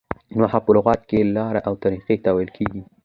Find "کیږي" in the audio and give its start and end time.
2.57-2.81